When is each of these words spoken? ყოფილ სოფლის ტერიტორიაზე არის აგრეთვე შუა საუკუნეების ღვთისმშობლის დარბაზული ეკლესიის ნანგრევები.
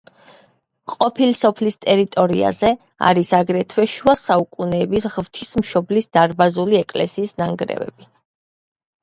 ყოფილ 0.93 1.33
სოფლის 1.39 1.75
ტერიტორიაზე 1.83 2.71
არის 3.09 3.33
აგრეთვე 3.41 3.85
შუა 3.93 4.17
საუკუნეების 4.23 5.07
ღვთისმშობლის 5.17 6.11
დარბაზული 6.19 6.83
ეკლესიის 6.83 7.37
ნანგრევები. 7.45 8.11